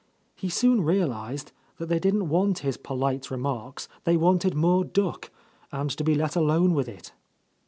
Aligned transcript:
He 0.33 0.49
soon 0.49 0.81
realized 0.83 1.51
that 1.77 1.85
they 1.87 1.99
didn't 1.99 2.27
want 2.27 2.57
his 2.65 2.75
polite 2.75 3.29
remarks; 3.29 3.87
they 4.03 4.17
wanted 4.17 4.55
more 4.55 4.83
duck, 4.83 5.29
and 5.71 5.91
to 5.91 6.03
be 6.03 6.15
let 6.15 6.35
alone 6.35 6.73
with 6.73 6.87
it. 6.87 7.11